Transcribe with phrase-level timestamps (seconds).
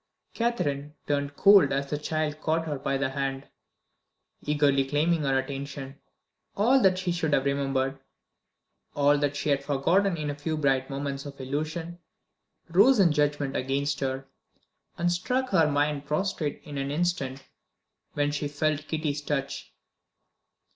[0.33, 3.47] Catherine turned cold as the child caught her by the hand,
[4.41, 5.99] eagerly claiming her attention.
[6.57, 7.99] All that she should have remembered,
[8.95, 11.99] all that she had forgotten in a few bright moments of illusion,
[12.69, 14.25] rose in judgment against her,
[14.97, 17.43] and struck her mind prostrate in an instant,
[18.13, 19.71] when she felt Kitty's touch.